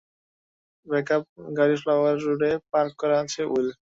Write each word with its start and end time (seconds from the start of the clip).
Backup 0.87 1.23
গাড়ি 1.57 1.75
flower 1.81 2.15
রোডে 2.25 2.51
park 2.71 2.91
করা 3.01 3.15
আছে, 3.23 3.41
উইল। 3.45 3.69